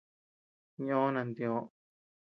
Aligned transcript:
Ñoo 0.85 1.07
nantioö. 1.13 1.61